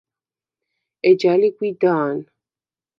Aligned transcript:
ეჯა 1.09 1.33
ლი 1.39 1.49
გვიდა̄ნ. 1.57 2.15